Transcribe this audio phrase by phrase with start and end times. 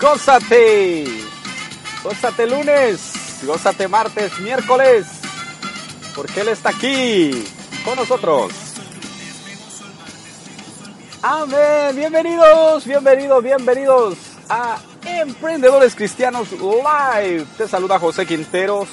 [0.00, 1.04] gózate.
[2.02, 5.06] Gózate lunes, gózate martes, miércoles,
[6.14, 7.44] porque Él está aquí
[7.84, 8.52] con nosotros.
[11.20, 11.96] Amén.
[11.96, 14.16] Bienvenidos, bienvenidos, bienvenidos
[14.48, 17.46] a Emprendedores Cristianos Live.
[17.56, 18.88] Te saluda José Quinteros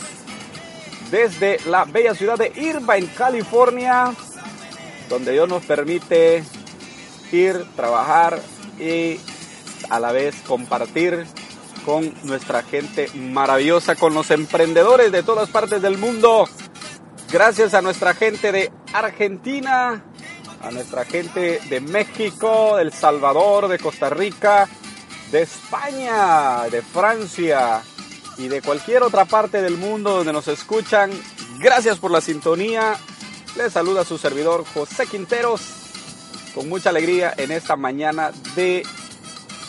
[1.11, 4.11] desde la bella ciudad de Irvine, California,
[5.07, 6.43] donde Dios nos permite
[7.31, 8.39] ir, trabajar
[8.79, 9.19] y
[9.89, 11.25] a la vez compartir
[11.85, 16.49] con nuestra gente maravillosa, con los emprendedores de todas partes del mundo.
[17.31, 20.03] Gracias a nuestra gente de Argentina,
[20.61, 24.67] a nuestra gente de México, de El Salvador, de Costa Rica,
[25.31, 27.81] de España, de Francia
[28.37, 31.11] y de cualquier otra parte del mundo donde nos escuchan.
[31.59, 32.95] Gracias por la sintonía.
[33.57, 35.61] Les saluda su servidor José Quinteros
[36.55, 38.83] con mucha alegría en esta mañana de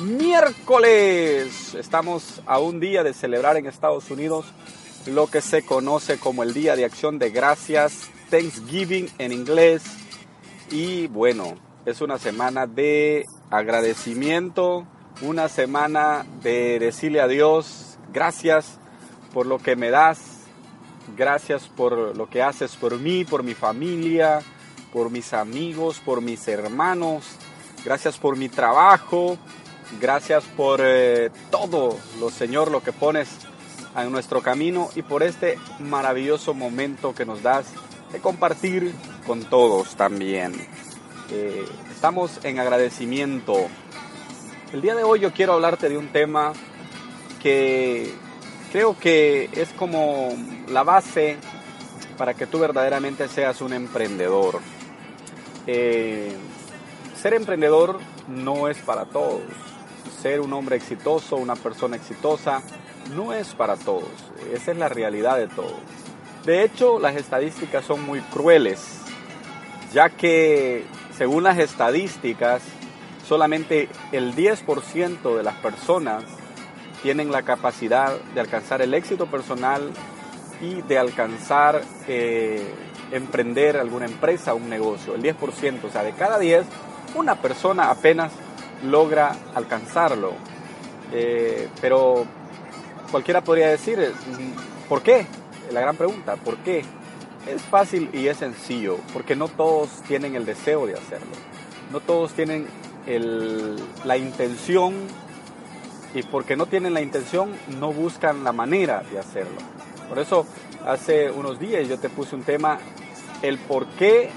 [0.00, 1.74] miércoles.
[1.74, 4.46] Estamos a un día de celebrar en Estados Unidos
[5.06, 9.82] lo que se conoce como el Día de Acción de Gracias, Thanksgiving en inglés.
[10.70, 14.86] Y bueno, es una semana de agradecimiento,
[15.22, 18.78] una semana de decirle a Dios gracias
[19.32, 20.18] por lo que me das,
[21.16, 24.40] gracias por lo que haces por mí, por mi familia,
[24.92, 27.24] por mis amigos, por mis hermanos,
[27.84, 29.38] gracias por mi trabajo,
[29.92, 33.28] Gracias por eh, todo, lo Señor, lo que pones
[33.96, 37.66] en nuestro camino y por este maravilloso momento que nos das
[38.12, 38.92] de compartir
[39.26, 40.54] con todos también.
[41.30, 43.54] Eh, estamos en agradecimiento.
[44.72, 46.52] El día de hoy yo quiero hablarte de un tema
[47.40, 48.12] que
[48.72, 50.30] creo que es como
[50.68, 51.36] la base
[52.18, 54.58] para que tú verdaderamente seas un emprendedor.
[55.68, 56.32] Eh,
[57.22, 59.42] ser emprendedor no es para todos
[60.16, 62.62] ser un hombre exitoso, una persona exitosa,
[63.14, 64.10] no es para todos.
[64.52, 65.74] Esa es la realidad de todos.
[66.44, 69.00] De hecho, las estadísticas son muy crueles,
[69.92, 70.84] ya que
[71.16, 72.62] según las estadísticas,
[73.26, 76.24] solamente el 10% de las personas
[77.02, 79.90] tienen la capacidad de alcanzar el éxito personal
[80.60, 82.64] y de alcanzar, eh,
[83.12, 85.14] emprender alguna empresa, un negocio.
[85.14, 86.64] El 10%, o sea, de cada 10,
[87.14, 88.32] una persona apenas
[88.84, 90.32] logra alcanzarlo.
[91.12, 92.24] Eh, pero
[93.10, 95.26] cualquiera podría decir, mm, ¿por qué?
[95.72, 96.84] La gran pregunta, ¿por qué?
[97.46, 101.32] Es fácil y es sencillo, porque no todos tienen el deseo de hacerlo.
[101.92, 102.66] No todos tienen
[104.04, 104.94] la intención
[106.12, 109.58] y porque no tienen la intención no buscan la manera de hacerlo.
[110.08, 110.46] Por eso
[110.86, 112.78] hace unos días yo te puse un tema,
[113.42, 114.30] el por qué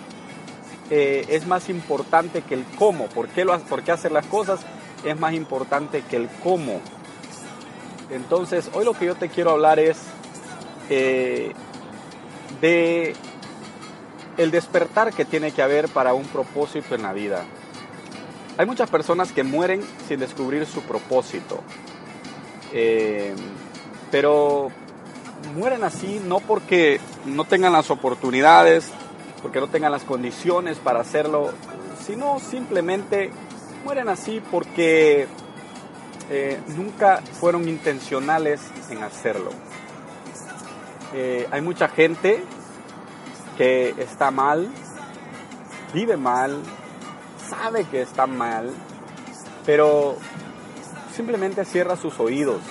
[0.89, 3.07] eh, es más importante que el cómo.
[3.07, 4.61] ¿Por qué, lo, ¿Por qué hacer las cosas
[5.03, 6.81] es más importante que el cómo?
[8.09, 9.99] Entonces, hoy lo que yo te quiero hablar es
[10.89, 11.53] eh,
[12.61, 13.15] de
[14.37, 17.43] el despertar que tiene que haber para un propósito en la vida.
[18.57, 21.61] Hay muchas personas que mueren sin descubrir su propósito,
[22.73, 23.35] eh,
[24.11, 24.69] pero
[25.55, 28.91] mueren así no porque no tengan las oportunidades,
[29.41, 31.51] porque no tengan las condiciones para hacerlo,
[32.05, 33.31] sino simplemente
[33.83, 35.27] mueren así porque
[36.29, 39.51] eh, nunca fueron intencionales en hacerlo.
[41.13, 42.43] Eh, hay mucha gente
[43.57, 44.69] que está mal,
[45.93, 46.61] vive mal,
[47.49, 48.71] sabe que está mal,
[49.65, 50.17] pero
[51.15, 52.61] simplemente cierra sus oídos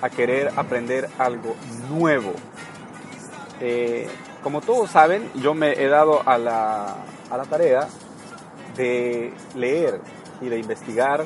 [0.00, 1.54] a querer aprender algo
[1.90, 2.32] nuevo.
[3.60, 4.08] Eh,
[4.44, 6.96] como todos saben, yo me he dado a la,
[7.48, 7.88] tarea
[8.76, 10.00] de leer
[10.42, 11.24] y de investigar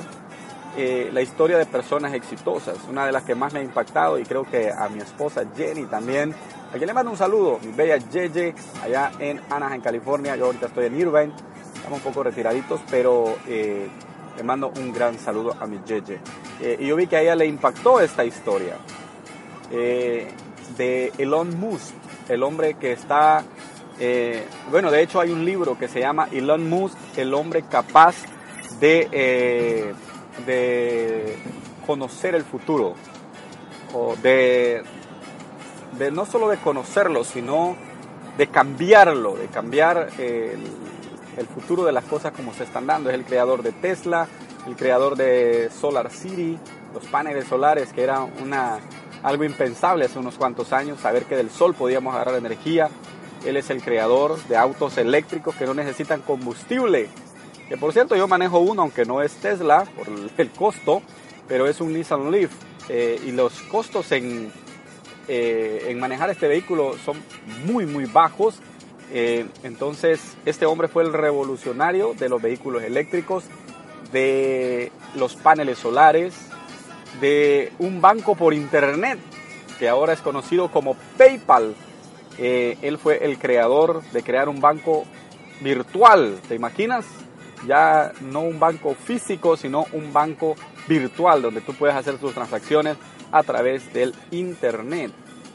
[0.76, 2.76] eh, la historia de personas exitosas.
[2.88, 5.86] Una de las que más me ha impactado y creo que a mi esposa Jenny
[5.86, 6.32] también.
[6.68, 8.54] A quien le mando un saludo, mi bella Yeye,
[8.84, 10.36] allá en Anaheim, California.
[10.36, 11.32] Yo ahorita estoy en Irvine,
[11.74, 13.88] estamos un poco retiraditos, pero eh,
[14.36, 16.21] le mando un gran saludo a mi Yeye.
[16.60, 18.76] Eh, y yo vi que a ella le impactó esta historia
[19.71, 21.94] de Elon Musk
[22.28, 23.45] el hombre que está,
[23.98, 28.16] eh, bueno, de hecho hay un libro que se llama Elon Musk, el hombre capaz
[28.80, 29.95] de, eh,
[30.47, 31.39] de
[31.86, 32.95] conocer el futuro,
[33.95, 34.83] o de,
[35.98, 37.77] de, no solo de conocerlo, sino
[38.36, 40.60] de cambiarlo, de cambiar el,
[41.36, 43.09] el futuro de las cosas como se están dando.
[43.10, 44.28] Es el creador de Tesla,
[44.66, 46.59] el creador de Solar City,
[46.92, 48.78] los paneles solares, que era una
[49.22, 52.88] algo impensable hace unos cuantos años, saber que del sol podíamos agarrar energía.
[53.44, 57.09] Él es el creador de autos eléctricos que no necesitan combustible.
[57.68, 61.03] Que por cierto yo manejo uno, aunque no es Tesla, por el costo,
[61.47, 62.50] pero es un Nissan Leaf
[62.88, 64.50] eh, y los costos en,
[65.28, 67.18] eh, en manejar este vehículo son
[67.64, 68.60] muy, muy bajos.
[69.12, 73.44] Eh, entonces, este hombre fue el revolucionario de los vehículos eléctricos,
[74.12, 76.34] de los paneles solares,
[77.21, 79.19] de un banco por internet,
[79.78, 81.75] que ahora es conocido como PayPal.
[82.39, 85.05] él fue el creador de crear un banco
[85.60, 87.05] virtual, ¿te imaginas?
[87.66, 90.55] Ya no un banco físico, sino un banco
[90.87, 92.97] virtual donde tú puedes hacer tus transacciones
[93.33, 95.13] a través del Internet.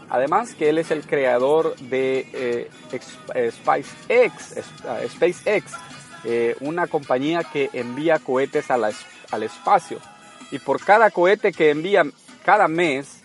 [0.09, 2.69] Además que él es el creador de eh,
[3.33, 5.73] eh, SpaceX, eh, SpaceX
[6.61, 9.99] una compañía que envía cohetes al espacio.
[10.53, 12.05] Y por cada cohete que envía
[12.45, 13.23] cada mes,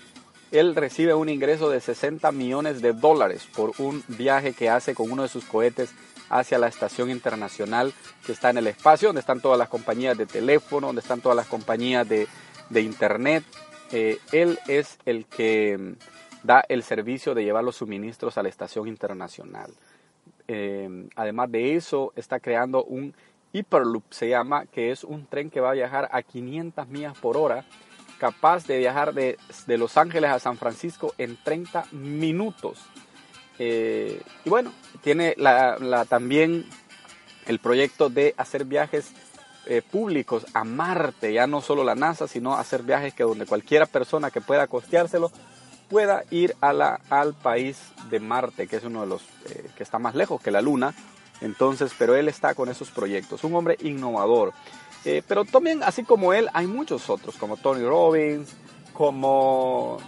[0.50, 5.12] él recibe un ingreso de 60 millones de dólares por un viaje que hace con
[5.12, 5.90] uno de sus cohetes
[6.30, 7.92] hacia la estación internacional
[8.24, 11.36] que está en el espacio, donde están todas las compañías de teléfono, donde están todas
[11.36, 12.26] las compañías de,
[12.80, 13.44] internet.
[13.92, 18.48] Eh, él es el que mm, da el servicio de llevar los suministros a la
[18.48, 19.70] estación internacional.
[20.46, 23.12] Eh, además de eso, está creando un
[23.52, 27.36] Hyperloop, se llama, que es un tren que va a viajar a 500 millas por
[27.36, 27.64] hora,
[28.18, 32.78] capaz de viajar de, de Los Ángeles a San Francisco en 30 minutos.
[33.58, 34.72] Eh, y bueno,
[35.02, 36.66] tiene la, también
[37.46, 39.12] el proyecto de hacer viajes
[39.66, 43.86] eh, públicos a Marte, ya no solo la NASA, sino hacer viajes que donde cualquiera
[43.86, 45.30] persona que pueda costeárselo
[45.88, 47.78] pueda ir a la, al país
[48.10, 50.94] de Marte, que es uno de los eh, que está más lejos que la Luna.
[51.40, 54.52] Entonces, pero él está con esos proyectos, un hombre innovador.
[55.26, 58.54] pero también, así como él, hay muchos otros, como Tony Robbins,
[58.92, 59.98] como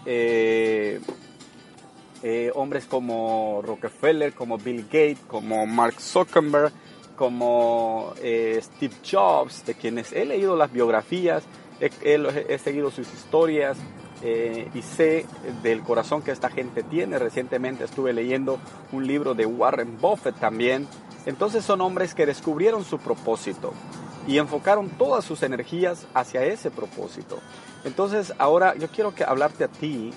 [2.23, 6.71] eh, hombres como Rockefeller, como Bill Gates, como Mark Zuckerberg,
[7.17, 11.45] como eh, Steve Jobs, de quienes he leído las biografías,
[11.81, 13.79] he, seguido sus historias
[14.23, 15.25] eh, y sé
[15.63, 17.19] del corazón que esta gente tiene.
[17.19, 18.59] Recientemente estuve leyendo
[18.93, 20.87] un libro de Warren Buffett también.
[21.27, 23.73] Entonces son hombres que descubrieron su propósito
[24.27, 27.39] y enfocaron todas sus energías hacia ese propósito.
[27.85, 30.13] Entonces ahora yo quiero que hablarte a ti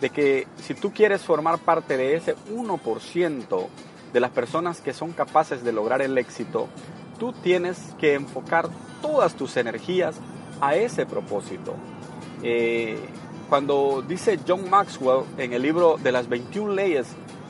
[0.00, 3.66] de que si tú quieres formar parte de ese 1%
[4.12, 6.68] de las personas que son capaces de lograr el éxito,
[7.18, 8.68] tú tienes que enfocar
[9.00, 10.16] todas tus energías
[10.60, 11.74] a ese propósito.
[12.42, 12.98] Eh,
[13.48, 17.06] cuando dice John Maxwell en el libro de las 21 leyes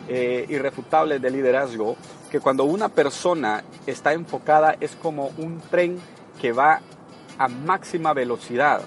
[0.09, 1.97] eh, irrefutables de liderazgo,
[2.31, 5.99] que cuando una persona está enfocada es como un tren
[6.41, 6.81] que va
[7.39, 8.83] a máxima velocidad.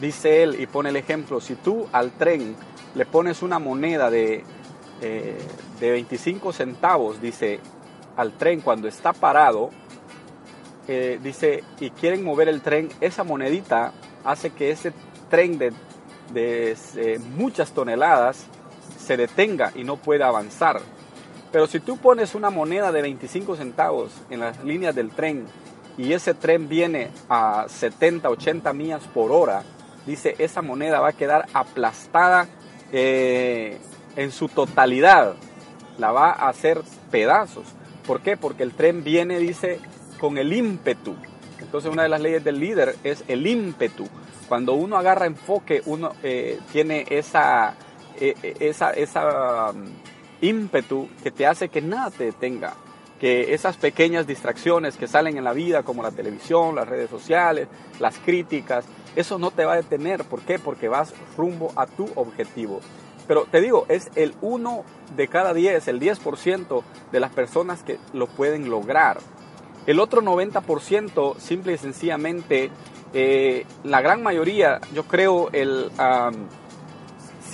[0.00, 2.56] Dice él y pone el ejemplo, si tú al tren
[2.94, 4.44] le pones una moneda de,
[5.00, 5.38] eh,
[5.80, 7.60] de 25 centavos, dice,
[8.16, 9.70] al tren cuando está parado,
[10.86, 13.92] eh, dice, y quieren mover el tren, esa monedita
[14.24, 14.92] hace que ese
[15.30, 15.72] tren de,
[16.32, 18.46] de eh, muchas toneladas
[19.04, 20.80] se detenga y no pueda avanzar.
[21.52, 25.46] Pero si tú pones una moneda de 25 centavos en las líneas del tren
[25.96, 29.62] y ese tren viene a 70, 80 millas por hora,
[30.04, 32.48] dice, esa moneda va a quedar aplastada
[32.90, 33.78] eh,
[34.16, 35.34] en su totalidad
[35.98, 37.66] la va a hacer pedazos.
[38.06, 38.36] ¿Por qué?
[38.36, 39.80] Porque el tren viene, dice,
[40.20, 41.14] con el ímpetu.
[41.60, 44.06] Entonces una de las leyes del líder es el ímpetu.
[44.48, 47.74] Cuando uno agarra enfoque, uno eh, tiene esa,
[48.20, 49.84] eh, esa, esa um,
[50.40, 52.74] ímpetu que te hace que nada te detenga.
[53.20, 57.68] Que esas pequeñas distracciones que salen en la vida, como la televisión, las redes sociales,
[58.00, 58.84] las críticas,
[59.16, 60.24] eso no te va a detener.
[60.24, 60.58] ¿Por qué?
[60.58, 62.80] Porque vas rumbo a tu objetivo.
[63.26, 64.84] Pero te digo, es el 1
[65.16, 69.18] de cada 10, el 10% de las personas que lo pueden lograr.
[69.86, 72.70] El otro 90%, simple y sencillamente,
[73.12, 75.90] eh, la gran mayoría, yo creo el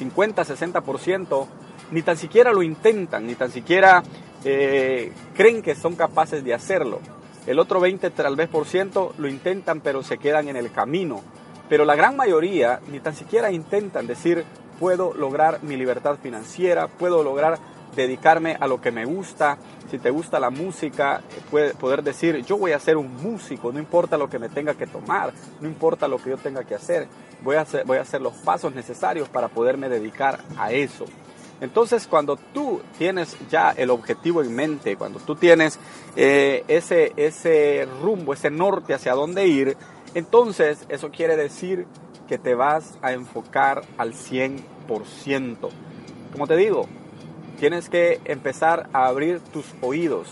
[0.00, 1.46] 50-60%,
[1.90, 4.02] ni tan siquiera lo intentan, ni tan siquiera
[4.44, 7.00] eh, creen que son capaces de hacerlo.
[7.46, 11.22] El otro 20 tal vez por ciento lo intentan pero se quedan en el camino
[11.70, 14.44] pero la gran mayoría ni tan siquiera intentan decir,
[14.80, 17.60] puedo lograr mi libertad financiera, puedo lograr
[17.94, 19.58] dedicarme a lo que me gusta.
[19.90, 21.20] Si te gusta la música,
[21.50, 24.74] puede, poder decir, yo voy a ser un músico, no importa lo que me tenga
[24.74, 27.08] que tomar, no importa lo que yo tenga que hacer,
[27.42, 31.04] voy a hacer, voy a hacer los pasos necesarios para poderme dedicar a eso.
[31.60, 35.78] Entonces, cuando tú tienes ya el objetivo en mente, cuando tú tienes
[36.16, 39.76] eh, ese, ese rumbo, ese norte hacia dónde ir,
[40.14, 41.86] entonces, eso quiere decir
[42.26, 45.68] que te vas a enfocar al 100%.
[46.32, 46.86] Como te digo,
[47.60, 50.28] tienes que empezar a abrir tus oídos.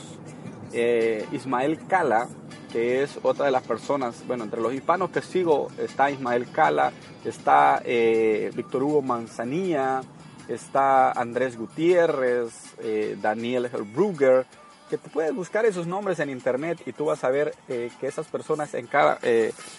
[0.72, 2.28] Eh, Ismael Cala
[2.72, 6.92] que es otra de las personas, bueno, entre los hispanos que sigo está Ismael Cala,
[7.24, 10.02] está eh, Víctor Hugo Manzanilla,
[10.48, 14.46] está Andrés Gutiérrez, eh, Daniel Herbrugger,
[14.90, 18.06] que te puedes buscar esos nombres en internet y tú vas a ver eh, que
[18.06, 19.18] esas personas en cada,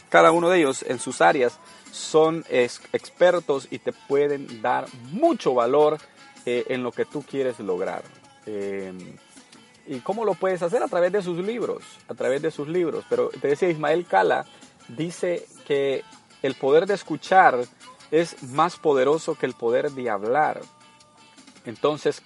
[0.07, 1.57] cada uno de ellos en sus áreas
[1.91, 5.97] son expertos y te pueden dar mucho valor
[6.45, 8.03] en lo que tú quieres lograr.
[9.87, 10.83] ¿Y cómo lo puedes hacer?
[10.83, 13.05] A través de sus libros, a través de sus libros.
[13.09, 14.45] Pero te decía Ismael Cala,
[14.87, 16.03] dice que
[16.41, 17.59] el poder de escuchar
[18.11, 20.61] es más poderoso que el poder de hablar.
[21.65, 22.21] Entonces,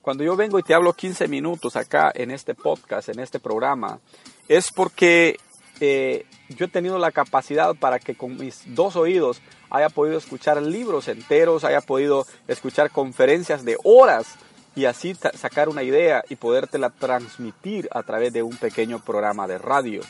[0.00, 4.00] cuando yo vengo y te hablo 15 minutos acá en este podcast, en este programa,
[4.48, 5.38] es porque
[5.80, 9.40] eh, yo he tenido la capacidad para que con mis dos oídos
[9.70, 14.36] haya podido escuchar libros enteros, haya podido escuchar conferencias de horas
[14.76, 19.58] y así sacar una idea y podértela transmitir a través de un pequeño programa de
[19.58, 20.02] radio.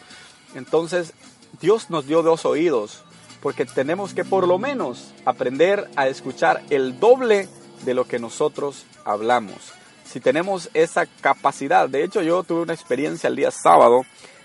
[0.54, 1.12] Entonces,
[1.60, 3.04] Dios nos dio dos oídos
[3.42, 7.48] porque tenemos que por lo menos aprender a escuchar el doble
[7.84, 9.72] de lo que nosotros hablamos.
[10.04, 14.02] Si tenemos esa capacidad, de hecho yo tuve una experiencia el día sábado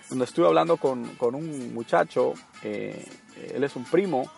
[0.09, 3.05] donde estuve hablando con, un muchacho, eh,
[3.53, 4.29] él es un primo,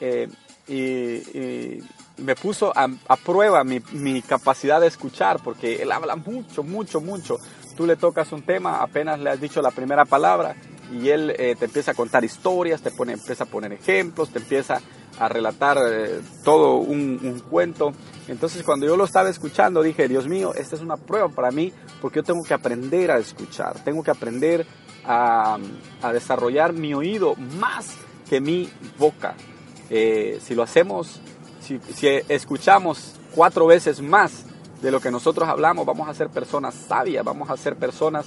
[0.00, 0.28] eh,
[0.68, 1.78] y,
[2.18, 7.38] me puso a, prueba mi, capacidad de escuchar, porque él habla mucho, mucho, mucho.
[7.76, 10.54] Tú le tocas un tema, apenas le has dicho la primera palabra
[10.92, 14.38] y él eh, te empieza a contar historias, te pone, empieza a poner ejemplos, te
[14.38, 14.80] empieza
[15.18, 17.92] a relatar eh, todo un, cuento.
[18.28, 21.72] Entonces cuando yo lo estaba escuchando dije, Dios mío, esta es una prueba para mí
[22.00, 24.66] porque yo tengo que aprender a escuchar, tengo que aprender
[25.04, 25.58] a,
[26.12, 27.96] desarrollar mi oído más
[28.28, 28.68] que mi
[28.98, 29.34] boca.
[29.90, 31.20] Eh, si lo hacemos,
[31.60, 31.80] si,
[32.28, 34.44] escuchamos cuatro veces más
[34.80, 38.26] de lo que nosotros hablamos, vamos a ser personas sabias, vamos a ser personas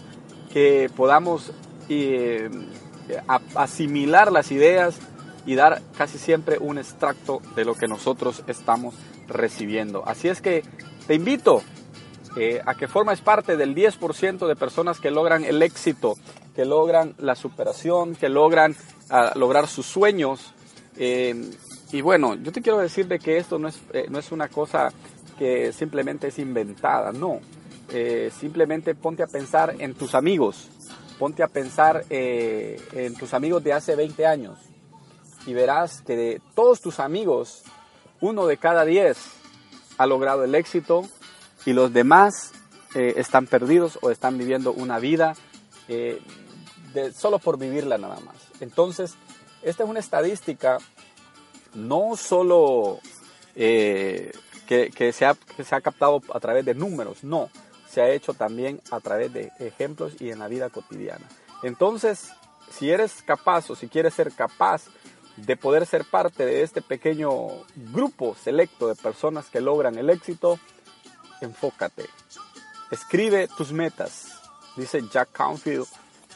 [0.52, 1.52] que podamos
[1.90, 2.50] eh,
[3.56, 5.00] asimilar las ideas
[5.46, 8.96] y dar casi siempre un extracto de lo que nosotros estamos
[9.28, 10.04] recibiendo.
[10.08, 10.64] Así es que
[11.08, 11.62] te invito
[12.38, 16.16] eh, a que formes parte del 10% de personas que logran el éxito,
[16.56, 18.76] que logran la superación, que logran
[19.10, 20.54] ah, lograr sus sueños.
[20.98, 21.52] Eh,
[21.92, 24.48] y bueno, yo te quiero decir de que esto no es, eh, no es una
[24.48, 24.92] cosa
[25.38, 27.42] que simplemente es inventada, no.
[27.90, 30.70] Eh, simplemente ponte a pensar en tus amigos,
[31.20, 34.58] ponte a pensar en tus amigos de hace 20 años.
[35.46, 37.64] Y verás que de todos tus amigos,
[38.22, 39.18] uno de cada 10
[39.98, 41.04] ha logrado el éxito
[41.66, 42.54] y los demás
[42.96, 45.36] están perdidos o están viviendo una vida
[47.14, 48.36] solo por vivirla nada más.
[48.60, 49.16] Entonces,
[49.62, 50.78] esta es una estadística
[51.74, 53.00] no solo
[53.56, 54.32] eh,
[54.66, 57.50] que, se ha, se ha captado a través de números, no,
[57.90, 61.28] se ha hecho también a través de ejemplos y en la vida cotidiana.
[61.64, 62.32] Entonces,
[62.72, 64.84] si eres capaz o si quieres ser capaz
[65.38, 67.30] de poder ser parte de este pequeño
[67.76, 70.60] grupo selecto de personas que logran el éxito,
[71.42, 72.06] enfócate.
[72.92, 74.32] Escribe tus metas.
[74.76, 75.88] Dice Jack Canfield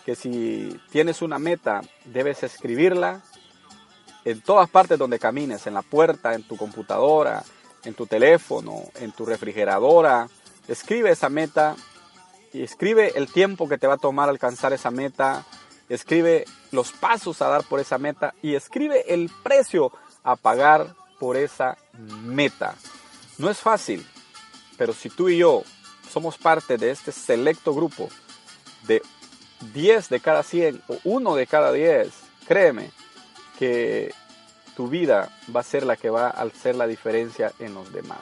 [0.09, 3.21] que si tienes una meta, debes escribirla
[4.25, 7.43] en todas partes donde camines, en la puerta, en tu computadora,
[7.83, 10.27] en tu teléfono, en tu refrigeradora.
[10.67, 11.75] Escribe esa meta
[12.51, 15.45] y escribe el tiempo que te va a tomar alcanzar esa meta.
[15.89, 19.91] Escribe los pasos a dar por esa meta y escribe el precio
[20.23, 21.77] a pagar por esa
[22.23, 22.73] meta.
[23.37, 24.03] No es fácil,
[24.75, 25.61] pero si tú y yo
[26.11, 28.09] somos parte de este selecto grupo
[28.87, 29.03] de
[29.73, 32.09] 10 de cada 100 o 1 de cada 10,
[32.47, 32.91] créeme
[33.57, 34.13] que
[34.75, 38.19] tu vida va a ser la que va a hacer la diferencia en los demás.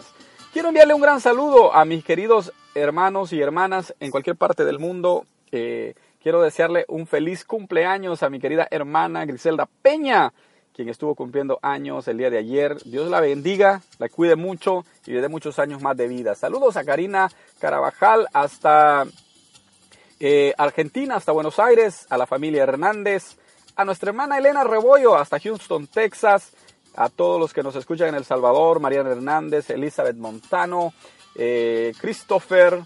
[0.52, 4.80] Quiero enviarle un gran saludo a mis queridos hermanos y hermanas en cualquier parte del
[4.80, 5.26] mundo.
[5.52, 10.34] Eh, quiero desearle un feliz cumpleaños a mi querida hermana Griselda Peña,
[10.74, 12.78] quien estuvo cumpliendo años el día de ayer.
[12.86, 16.34] Dios la bendiga, la cuide mucho y le dé muchos años más de vida.
[16.34, 17.30] Saludos a Karina
[17.60, 19.06] Carabajal hasta
[20.20, 23.38] eh, Argentina hasta Buenos Aires, a la familia Hernández,
[23.76, 26.52] a nuestra hermana Elena Rebollo hasta Houston, Texas,
[26.96, 30.94] a todos los que nos escuchan en El Salvador, Mariana Hernández, Elizabeth Montano,
[31.36, 32.82] eh, Christopher,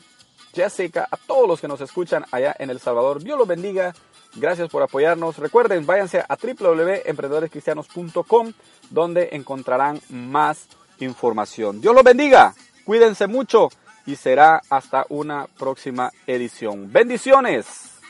[0.53, 3.23] Jessica, a todos los que nos escuchan allá en El Salvador.
[3.23, 3.95] Dios los bendiga.
[4.35, 5.37] Gracias por apoyarnos.
[5.37, 8.51] Recuerden, váyanse a www.emprendedorescristianos.com
[8.89, 10.67] donde encontrarán más
[10.99, 11.79] información.
[11.81, 12.53] Dios los bendiga.
[12.85, 13.69] Cuídense mucho
[14.11, 16.91] y será hasta una próxima edición.
[16.91, 18.00] Bendiciones.